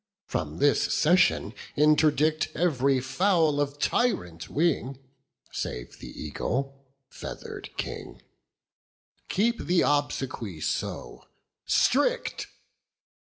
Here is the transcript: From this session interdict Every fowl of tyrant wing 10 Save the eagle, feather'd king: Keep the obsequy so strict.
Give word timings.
From 0.25 0.57
this 0.57 0.81
session 0.91 1.53
interdict 1.75 2.47
Every 2.55 2.99
fowl 2.99 3.59
of 3.61 3.77
tyrant 3.77 4.49
wing 4.49 4.95
10 4.95 5.03
Save 5.51 5.99
the 5.99 6.07
eagle, 6.07 6.87
feather'd 7.07 7.69
king: 7.77 8.19
Keep 9.29 9.59
the 9.65 9.81
obsequy 9.81 10.59
so 10.59 11.27
strict. 11.67 12.47